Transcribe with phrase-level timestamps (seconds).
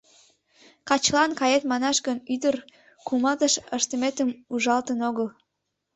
[0.87, 2.55] —Качылан кает манаш гын, ӱдыр
[3.07, 5.27] кумалтыш ыштыметым ужалтын огыл.